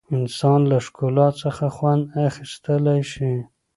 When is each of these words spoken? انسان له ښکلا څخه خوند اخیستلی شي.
انسان 0.17 0.59
له 0.71 0.77
ښکلا 0.85 1.27
څخه 1.41 1.65
خوند 1.75 2.03
اخیستلی 2.27 3.01
شي. 3.11 3.33